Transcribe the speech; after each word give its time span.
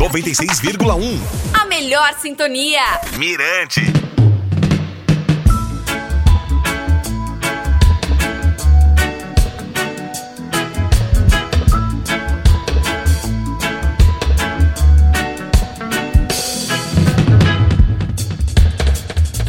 96,1. 0.00 1.20
A 1.52 1.66
melhor 1.66 2.14
sintonia. 2.18 2.80
Mirante. 3.18 3.82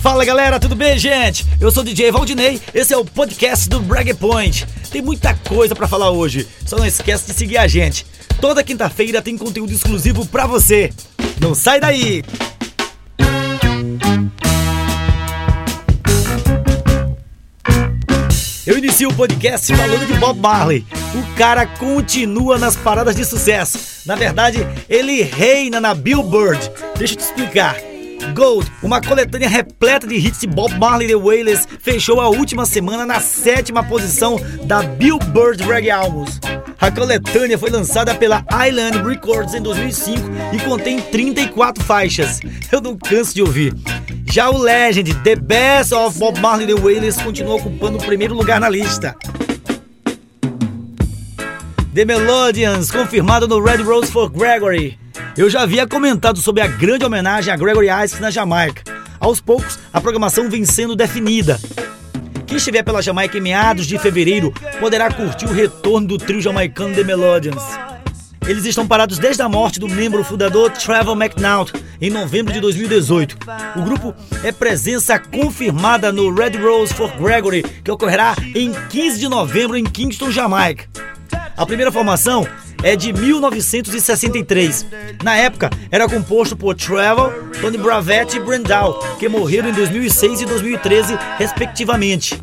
Fala 0.02 0.26
galera, 0.26 0.60
tudo 0.60 0.76
bem, 0.76 1.00
gente? 1.00 1.46
Eu 1.62 1.72
sou 1.72 1.82
o 1.82 1.86
DJ 1.86 2.12
Valdinei, 2.12 2.62
esse 2.74 2.94
é 2.94 2.98
o 2.98 3.06
podcast 3.06 3.70
do 3.70 3.80
Brag 3.80 4.14
Point. 4.16 4.68
Tem 4.92 5.02
muita 5.02 5.34
coisa 5.34 5.74
para 5.74 5.88
falar 5.88 6.12
hoje, 6.12 6.46
só 6.66 6.76
não 6.76 6.86
esquece 6.86 7.28
de 7.28 7.38
seguir 7.38 7.58
a 7.58 7.68
gente. 7.68 8.06
Toda 8.40 8.64
quinta-feira 8.64 9.22
tem 9.22 9.38
conteúdo 9.38 9.72
exclusivo 9.72 10.26
para 10.26 10.46
você. 10.46 10.92
Não 11.40 11.54
sai 11.54 11.80
daí! 11.80 12.24
Eu 18.66 18.78
inicio 18.78 19.10
o 19.10 19.14
podcast 19.14 19.76
falando 19.76 20.06
de 20.06 20.14
Bob 20.14 20.40
Marley. 20.40 20.86
O 21.16 21.36
cara 21.36 21.66
continua 21.66 22.60
nas 22.60 22.76
paradas 22.76 23.16
de 23.16 23.26
sucesso. 23.26 23.80
Na 24.06 24.16
verdade, 24.16 24.60
ele 24.88 25.24
reina 25.24 25.82
na 25.82 25.94
Billboard. 25.96 26.72
Deixa 26.98 27.16
eu 27.16 27.18
te 27.18 27.24
explicar. 27.24 27.91
Gold, 28.34 28.72
uma 28.82 29.02
coletânea 29.02 29.50
repleta 29.50 30.08
de 30.08 30.16
hits 30.16 30.40
de 30.40 30.48
Bob 30.48 30.74
Marley 30.78 31.08
The 31.08 31.16
Wailers, 31.16 31.68
fechou 31.80 32.22
a 32.22 32.30
última 32.30 32.66
semana 32.66 33.06
na 33.06 33.20
sétima 33.20 33.84
posição 33.84 34.40
da 34.64 34.84
Billboard 34.84 35.64
Reggae 35.64 35.92
Albums. 35.92 36.40
A 36.80 36.90
coletânea 36.90 37.58
foi 37.58 37.70
lançada 37.70 38.16
pela 38.16 38.44
Island 38.68 39.04
Records 39.08 39.54
em 39.54 39.62
2005 39.62 40.20
e 40.54 40.60
contém 40.60 41.00
34 41.00 41.84
faixas. 41.84 42.40
Eu 42.72 42.82
não 42.82 42.98
canso 42.98 43.36
de 43.36 43.42
ouvir. 43.42 43.74
Já 44.32 44.50
o 44.50 44.58
Legend, 44.58 45.14
The 45.24 45.36
Best 45.36 45.94
of 45.94 46.18
Bob 46.18 46.40
Marley 46.40 46.68
The 46.68 46.82
Wailers, 46.82 47.22
continua 47.22 47.56
ocupando 47.56 47.98
o 47.98 48.04
primeiro 48.04 48.34
lugar 48.34 48.60
na 48.60 48.70
lista. 48.70 49.16
The 51.94 52.06
Melodians, 52.06 52.90
confirmado 52.90 53.48
no 53.50 53.62
Red 53.62 53.84
Rose 53.84 54.10
for 54.10 54.30
Gregory. 54.30 55.01
Eu 55.42 55.50
já 55.50 55.62
havia 55.62 55.88
comentado 55.88 56.40
sobre 56.40 56.62
a 56.62 56.68
grande 56.68 57.04
homenagem 57.04 57.52
a 57.52 57.58
Gregory 57.58 57.88
Isaacs 57.88 58.20
na 58.20 58.30
Jamaica. 58.30 58.84
Aos 59.20 59.42
poucos, 59.42 59.80
a 59.92 60.00
programação 60.00 60.48
vem 60.48 60.64
sendo 60.66 60.96
definida. 60.96 61.60
Quem 62.46 62.58
estiver 62.58 62.84
pela 62.84 63.02
Jamaica 63.02 63.40
em 63.40 63.42
meados 63.42 63.88
de 63.88 63.98
fevereiro 63.98 64.54
poderá 64.80 65.12
curtir 65.12 65.48
o 65.48 65.52
retorno 65.52 66.10
do 66.10 66.20
trio 66.20 66.40
jamaicano 66.40 66.94
The 66.94 67.04
Melodians. 67.04 67.64
Eles 68.48 68.66
estão 68.66 68.88
parados 68.88 69.18
desde 69.18 69.42
a 69.42 69.50
morte 69.50 69.80
do 69.80 69.90
membro 69.90 70.24
fundador 70.24 70.70
Trevor 70.74 71.20
McNaught 71.20 71.74
em 72.00 72.12
novembro 72.12 72.54
de 72.54 72.60
2018. 72.60 73.36
O 73.78 73.82
grupo 73.82 74.14
é 74.44 74.52
presença 74.52 75.18
confirmada 75.18 76.12
no 76.12 76.32
Red 76.32 76.60
Rose 76.60 76.94
for 76.94 77.10
Gregory, 77.18 77.64
que 77.84 77.90
ocorrerá 77.90 78.36
em 78.54 78.72
15 78.92 79.20
de 79.20 79.28
novembro 79.28 79.76
em 79.76 79.86
Kingston, 79.86 80.30
Jamaica. 80.30 80.88
A 81.58 81.66
primeira 81.66 81.92
formação 81.92 82.48
é 82.84 82.96
de 82.96 83.14
1963. 83.14 84.86
Na 85.24 85.36
época, 85.38 85.70
era 85.90 86.08
composto 86.08 86.56
por 86.56 86.76
Trevor, 86.76 87.52
Tony 87.60 87.78
Bravett 87.78 88.38
e 88.38 88.40
Brendal, 88.40 89.00
que 89.20 89.30
morreram 89.30 89.70
em 89.70 89.74
2006 89.74 90.42
e 90.42 90.46
2013, 90.46 91.18
respectivamente. 91.38 92.42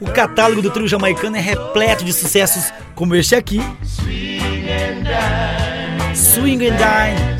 O 0.00 0.06
catálogo 0.06 0.60
do 0.60 0.70
trio 0.70 0.88
jamaicano 0.88 1.36
é 1.36 1.40
repleto 1.40 2.04
de 2.04 2.12
sucessos 2.12 2.72
como 2.94 3.14
este 3.14 3.34
aqui. 3.34 3.60
Swing 6.14 6.68
and 6.68 6.76
Dine. 6.76 7.34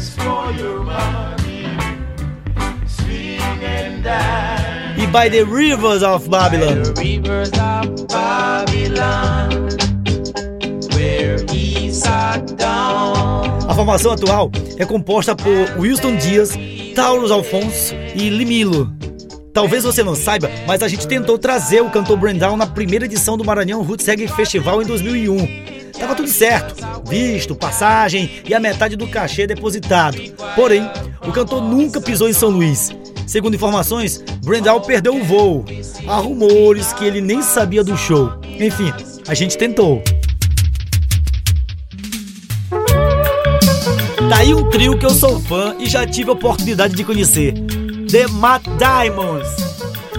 E 4.97 5.07
By 5.09 5.29
the 5.29 5.45
Rivers 5.45 6.03
of 6.03 6.29
Babylon. 6.29 6.83
Formação 13.85 14.13
atual 14.13 14.51
é 14.79 14.87
composta 14.87 15.37
por 15.37 15.79
Wilson 15.79 16.17
Dias, 16.17 16.53
Taurus 16.95 17.31
Alfonso 17.31 17.95
e 18.15 18.31
Limilo. 18.31 18.91
Talvez 19.53 19.85
você 19.85 20.03
não 20.03 20.15
saiba, 20.15 20.51
mas 20.67 20.83
a 20.83 20.89
gente 20.89 21.07
tentou 21.07 21.37
trazer 21.37 21.83
o 21.83 21.91
cantor 21.91 22.17
Brendal 22.17 22.57
na 22.57 22.67
primeira 22.67 23.05
edição 23.05 23.37
do 23.37 23.45
Maranhão 23.45 23.83
Roots 23.83 24.07
Reggae 24.07 24.27
Festival 24.27 24.81
em 24.81 24.87
2001. 24.87 25.93
Tava 26.01 26.15
tudo 26.15 26.31
certo, 26.31 26.77
visto, 27.07 27.55
passagem 27.55 28.43
e 28.49 28.55
a 28.55 28.59
metade 28.59 28.97
do 28.97 29.07
cachê 29.07 29.47
depositado. 29.47 30.17
Porém, 30.57 30.91
o 31.27 31.31
cantor 31.31 31.61
nunca 31.61 32.01
pisou 32.01 32.27
em 32.27 32.33
São 32.33 32.49
Luís. 32.49 32.91
Segundo 33.27 33.55
informações, 33.55 34.25
Brendal 34.43 34.81
perdeu 34.81 35.15
o 35.15 35.23
voo. 35.23 35.63
Há 36.09 36.17
rumores 36.17 36.95
que 36.95 37.05
ele 37.05 37.21
nem 37.21 37.43
sabia 37.43 37.85
do 37.85 37.99
show. 37.99 38.33
Enfim, 38.59 38.91
a 39.29 39.35
gente 39.35 39.59
tentou. 39.59 40.03
Daí 44.29 44.51
tá 44.51 44.57
um 44.57 44.71
trio 44.71 44.99
que 44.99 45.05
eu 45.05 45.11
sou 45.11 45.41
fã 45.41 45.77
e 45.79 45.87
já 45.87 46.07
tive 46.07 46.31
a 46.31 46.33
oportunidade 46.33 46.95
de 46.95 47.05
conhecer: 47.05 47.55
The 48.11 48.27
Matt 48.29 48.65
Diamonds. 48.79 49.49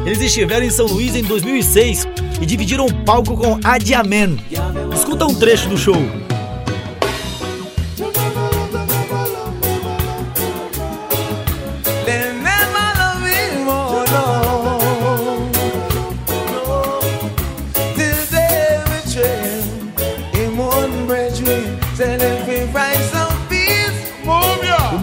Eles 0.06 0.22
estiveram 0.22 0.66
em 0.66 0.70
São 0.70 0.86
Luís 0.86 1.16
em 1.16 1.24
2006 1.24 2.08
e 2.42 2.46
dividiram 2.46 2.86
o 2.86 2.94
palco 3.04 3.36
com 3.36 3.60
Adiaman. 3.64 4.38
Escuta 4.94 5.26
um 5.26 5.34
trecho 5.34 5.68
do 5.70 5.78
show. 5.78 5.98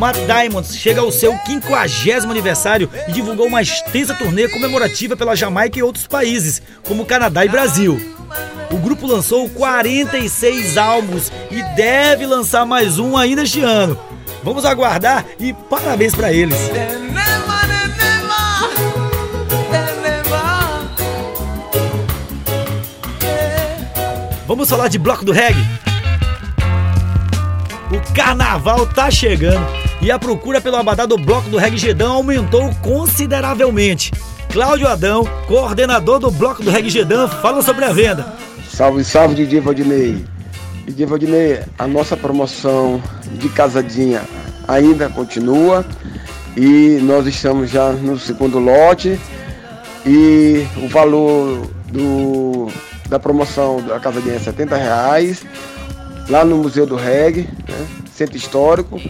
Matt 0.03 0.17
Diamonds 0.27 0.77
chega 0.77 1.01
ao 1.01 1.13
seu 1.13 1.33
50 1.47 2.29
aniversário 2.29 2.91
e 3.07 3.13
divulgou 3.13 3.47
uma 3.47 3.63
extensa 3.63 4.13
turnê 4.13 4.49
comemorativa 4.49 5.17
pela 5.17 5.37
Jamaica 5.37 5.79
e 5.79 5.83
outros 5.85 6.09
países, 6.09 6.61
como 6.83 7.07
Canadá 7.07 7.45
e 7.45 7.49
Brasil. 7.49 8.01
O 8.73 8.79
grupo 8.79 9.07
lançou 9.07 9.49
46 9.51 10.77
álbuns 10.77 11.31
e 11.53 11.63
deve 11.77 12.27
lançar 12.27 12.67
mais 12.67 12.99
um 12.99 13.17
ainda 13.17 13.45
este 13.45 13.61
ano. 13.61 13.97
Vamos 14.43 14.65
aguardar 14.65 15.25
e 15.39 15.53
parabéns 15.53 16.17
para 16.17 16.33
eles. 16.33 16.59
Vamos 24.49 24.69
falar 24.69 24.89
de 24.89 24.99
bloco 24.99 25.25
do 25.25 25.31
reggae. 25.31 25.65
O 27.93 28.15
carnaval 28.15 28.85
tá 28.89 29.09
chegando 29.09 29.82
e 30.03 30.11
a 30.11 30.19
procura 30.19 30.61
pelo 30.61 30.77
abadá 30.77 31.07
do 31.07 31.17
bloco 31.17 31.49
do 31.49 31.57
Reggae 31.57 31.79
Gedão 31.79 32.15
aumentou 32.15 32.75
consideravelmente. 32.83 34.11
Cláudio 34.53 34.89
Adão, 34.89 35.25
coordenador 35.47 36.19
do 36.19 36.31
bloco 36.31 36.63
do 36.63 36.71
Reggae 36.71 36.91
Gedão, 36.91 37.29
fala 37.29 37.63
sobre 37.63 37.85
a 37.85 37.93
venda. 37.93 38.35
Salve, 38.69 39.05
salve, 39.05 39.37
Didi 39.37 39.61
Valdinei. 39.61 40.25
Didi 40.85 41.05
Valdinei, 41.05 41.61
a 41.79 41.87
nossa 41.87 42.17
promoção 42.17 43.01
de 43.35 43.49
casadinha 43.49 44.23
ainda 44.67 45.09
continua 45.09 45.85
e 46.57 46.99
nós 47.03 47.27
estamos 47.27 47.71
já 47.71 47.93
no 47.93 48.19
segundo 48.19 48.59
lote 48.59 49.19
e 50.05 50.67
o 50.77 50.89
valor 50.89 51.67
do, 51.93 52.69
da 53.09 53.21
promoção 53.21 53.81
da 53.81 54.01
casadinha 54.01 54.35
é 54.35 54.39
70 54.41 54.77
reais 54.77 55.45
lá 56.29 56.45
no 56.45 56.57
Museu 56.57 56.87
do 56.87 56.97
Reggae, 56.97 57.49
né, 57.69 57.87
Centro 58.23 58.37
Histórico 58.37 59.01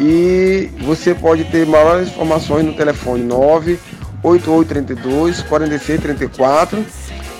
e 0.00 0.70
você 0.80 1.14
pode 1.14 1.44
ter 1.44 1.66
maiores 1.66 2.08
informações 2.08 2.64
no 2.64 2.72
telefone 2.72 3.22
98832 3.24 5.42
4634 5.42 6.84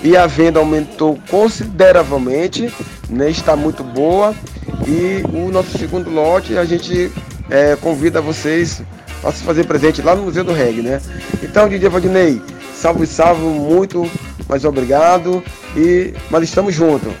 e 0.03 0.15
a 0.15 0.27
venda 0.27 0.59
aumentou 0.59 1.19
consideravelmente, 1.29 2.71
né, 3.09 3.29
está 3.29 3.55
muito 3.55 3.83
boa 3.83 4.33
e 4.87 5.23
o 5.33 5.51
nosso 5.51 5.77
segundo 5.77 6.09
lote 6.09 6.57
a 6.57 6.65
gente 6.65 7.11
é, 7.49 7.75
convida 7.75 8.21
vocês 8.21 8.81
para 9.21 9.31
se 9.31 9.43
fazer 9.43 9.65
presente 9.65 10.01
lá 10.01 10.15
no 10.15 10.23
Museu 10.23 10.43
do 10.43 10.53
Reggae, 10.53 10.81
né? 10.81 11.01
Então, 11.43 11.67
DJ 11.67 11.89
Valdinei, 11.89 12.41
salve, 12.73 13.05
salve, 13.05 13.41
muito, 13.41 14.09
mas 14.47 14.63
obrigado 14.63 15.43
e 15.75 16.13
mas 16.29 16.43
estamos 16.43 16.73
juntos. 16.73 17.11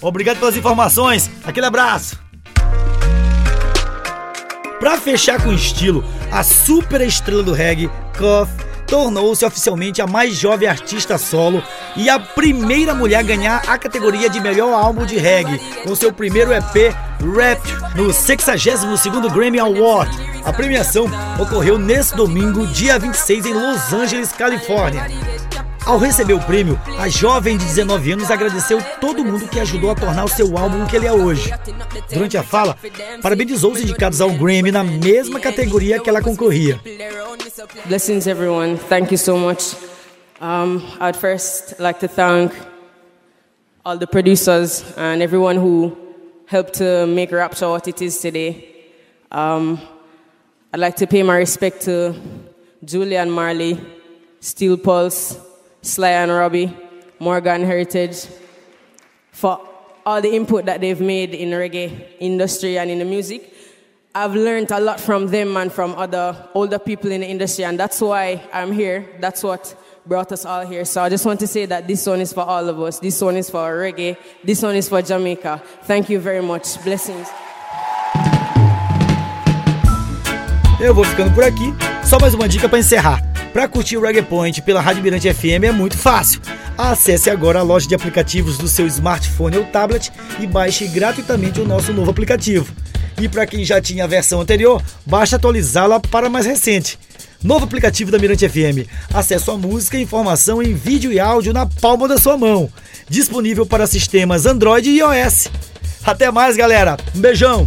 Obrigado 0.00 0.40
pelas 0.40 0.56
informações, 0.56 1.30
aquele 1.44 1.66
abraço. 1.66 2.21
Pra 4.82 4.96
fechar 4.96 5.40
com 5.40 5.52
estilo, 5.52 6.04
a 6.32 6.42
super 6.42 7.00
estrela 7.02 7.40
do 7.40 7.52
reggae, 7.52 7.88
Koff, 8.18 8.50
tornou-se 8.84 9.44
oficialmente 9.44 10.02
a 10.02 10.08
mais 10.08 10.34
jovem 10.34 10.66
artista 10.66 11.16
solo 11.16 11.62
e 11.94 12.10
a 12.10 12.18
primeira 12.18 12.92
mulher 12.92 13.18
a 13.18 13.22
ganhar 13.22 13.62
a 13.68 13.78
categoria 13.78 14.28
de 14.28 14.40
melhor 14.40 14.74
álbum 14.74 15.06
de 15.06 15.16
reggae, 15.16 15.60
com 15.84 15.94
seu 15.94 16.12
primeiro 16.12 16.52
EP, 16.52 16.92
Rap, 17.32 17.60
no 17.94 18.08
62º 18.08 19.32
Grammy 19.32 19.60
Award. 19.60 20.10
A 20.44 20.52
premiação 20.52 21.06
ocorreu 21.38 21.78
nesse 21.78 22.16
domingo, 22.16 22.66
dia 22.66 22.98
26, 22.98 23.46
em 23.46 23.54
Los 23.54 23.92
Angeles, 23.92 24.32
Califórnia. 24.32 25.06
Ao 25.84 25.98
receber 25.98 26.34
o 26.34 26.40
prêmio, 26.40 26.80
a 26.98 27.08
jovem 27.08 27.58
de 27.58 27.64
19 27.64 28.12
anos 28.12 28.30
agradeceu 28.30 28.78
todo 29.00 29.24
mundo 29.24 29.48
que 29.48 29.58
ajudou 29.58 29.90
a 29.90 29.94
tornar 29.94 30.24
o 30.24 30.28
seu 30.28 30.56
álbum 30.56 30.84
o 30.84 30.86
que 30.86 30.96
ele 30.96 31.06
é 31.06 31.12
hoje. 31.12 31.50
Durante 32.12 32.36
a 32.36 32.42
fala, 32.42 32.76
parabenizou 33.20 33.72
os 33.72 33.80
indicados 33.80 34.20
ao 34.20 34.30
Grammy 34.30 34.70
na 34.70 34.84
mesma 34.84 35.40
categoria 35.40 35.98
que 35.98 36.08
ela 36.08 36.22
concorria. 36.22 36.80
Blessings, 37.86 38.26
everyone. 38.26 38.76
Thank 38.88 39.12
you 39.12 39.18
so 39.18 39.36
much. 39.36 39.76
Um, 40.40 40.82
I'd 41.00 41.16
first 41.16 41.78
like 41.78 42.00
to 42.00 42.08
thank 42.08 42.52
all 43.84 43.98
the 43.98 44.06
producers 44.06 44.84
and 44.96 45.22
everyone 45.22 45.56
who 45.56 45.96
helped 46.46 46.74
to 46.74 47.06
make 47.06 47.32
Rapture 47.32 47.68
what 47.68 47.88
it 47.88 48.00
is 48.00 48.18
today. 48.18 48.86
Um, 49.30 49.80
I'd 50.72 50.80
like 50.80 50.96
to 50.96 51.06
pay 51.06 51.22
my 51.22 51.36
respect 51.36 51.82
to 51.82 52.14
Julian 52.84 53.30
Marley, 53.30 53.80
Steel 54.40 54.76
Pulse, 54.76 55.38
Sly 55.82 56.10
and 56.10 56.30
Robbie, 56.30 56.72
Morgan 57.18 57.64
Heritage, 57.64 58.26
for 59.32 59.60
all 60.06 60.22
the 60.22 60.32
input 60.32 60.66
that 60.66 60.80
they've 60.80 61.00
made 61.00 61.34
in 61.34 61.50
the 61.50 61.56
reggae 61.56 62.06
industry 62.20 62.78
and 62.78 62.88
in 62.88 63.00
the 63.00 63.04
music. 63.04 63.52
I've 64.14 64.34
learned 64.34 64.70
a 64.70 64.78
lot 64.78 65.00
from 65.00 65.26
them 65.26 65.56
and 65.56 65.72
from 65.72 65.94
other 65.96 66.36
older 66.54 66.78
people 66.78 67.10
in 67.10 67.22
the 67.22 67.26
industry, 67.26 67.64
and 67.64 67.80
that's 67.80 68.00
why 68.00 68.42
I'm 68.52 68.70
here. 68.70 69.08
That's 69.20 69.42
what 69.42 69.74
brought 70.06 70.30
us 70.30 70.44
all 70.44 70.64
here. 70.64 70.84
So 70.84 71.02
I 71.02 71.08
just 71.08 71.26
want 71.26 71.40
to 71.40 71.48
say 71.48 71.66
that 71.66 71.88
this 71.88 72.06
one 72.06 72.20
is 72.20 72.32
for 72.32 72.42
all 72.42 72.68
of 72.68 72.80
us. 72.80 73.00
This 73.00 73.20
one 73.20 73.36
is 73.36 73.50
for 73.50 73.72
reggae. 73.76 74.16
This 74.44 74.62
one 74.62 74.76
is 74.76 74.88
for 74.88 75.02
Jamaica. 75.02 75.62
Thank 75.84 76.10
you 76.10 76.20
very 76.20 76.42
much. 76.42 76.80
Blessings. 76.84 77.28
Eu 80.80 80.94
vou 80.94 81.04
ficando 81.04 81.32
por 81.34 81.42
aqui. 81.42 81.72
Só 82.04 82.20
mais 82.20 82.34
uma 82.34 82.48
dica 82.48 82.68
para 82.68 82.78
encerrar. 82.78 83.31
Para 83.52 83.68
curtir 83.68 83.98
o 83.98 84.00
Reggae 84.00 84.22
Point 84.22 84.62
pela 84.62 84.80
Rádio 84.80 85.02
Mirante 85.02 85.32
FM 85.32 85.64
é 85.64 85.72
muito 85.72 85.96
fácil. 85.96 86.40
Acesse 86.76 87.28
agora 87.28 87.58
a 87.58 87.62
loja 87.62 87.86
de 87.86 87.94
aplicativos 87.94 88.56
do 88.56 88.66
seu 88.66 88.86
smartphone 88.86 89.58
ou 89.58 89.64
tablet 89.64 90.10
e 90.40 90.46
baixe 90.46 90.86
gratuitamente 90.86 91.60
o 91.60 91.66
nosso 91.66 91.92
novo 91.92 92.10
aplicativo. 92.10 92.72
E 93.20 93.28
para 93.28 93.46
quem 93.46 93.62
já 93.62 93.78
tinha 93.78 94.04
a 94.04 94.06
versão 94.06 94.40
anterior, 94.40 94.82
basta 95.04 95.36
atualizá-la 95.36 96.00
para 96.00 96.28
a 96.28 96.30
mais 96.30 96.46
recente. 96.46 96.98
Novo 97.44 97.66
aplicativo 97.66 98.10
da 98.10 98.18
Mirante 98.18 98.48
FM. 98.48 98.88
Acesso 99.12 99.50
à 99.50 99.58
música 99.58 99.98
e 99.98 100.02
informação 100.02 100.62
em 100.62 100.72
vídeo 100.72 101.12
e 101.12 101.20
áudio 101.20 101.52
na 101.52 101.66
palma 101.66 102.08
da 102.08 102.16
sua 102.16 102.38
mão. 102.38 102.70
Disponível 103.06 103.66
para 103.66 103.86
sistemas 103.86 104.46
Android 104.46 104.88
e 104.88 104.98
iOS. 104.98 105.48
Até 106.04 106.30
mais, 106.30 106.56
galera. 106.56 106.96
Um 107.14 107.20
beijão. 107.20 107.66